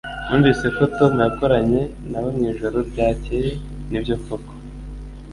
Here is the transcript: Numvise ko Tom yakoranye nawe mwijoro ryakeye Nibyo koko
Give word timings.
Numvise 0.27 0.65
ko 0.75 0.83
Tom 0.97 1.13
yakoranye 1.25 1.81
nawe 2.11 2.29
mwijoro 2.37 2.77
ryakeye 2.89 3.49
Nibyo 3.89 4.15
koko 4.23 4.53